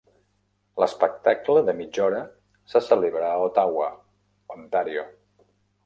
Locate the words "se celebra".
2.73-3.31